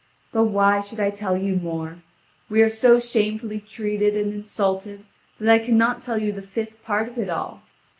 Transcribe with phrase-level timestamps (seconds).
[0.33, 1.97] But why should I tell you more?
[2.49, 5.05] We are so shamefully treated and insulted
[5.39, 7.61] that I cannot tell you the fifth part of it all.